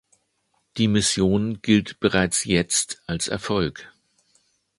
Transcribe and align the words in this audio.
Die 0.77 0.87
Mission 0.87 1.61
gilt 1.61 1.99
bereits 1.99 2.45
jetzt 2.45 3.03
als 3.05 3.27
Erfolg. 3.27 3.87